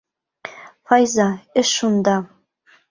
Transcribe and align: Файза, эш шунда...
Файза, 0.87 1.27
эш 1.59 1.69
шунда... 1.77 2.17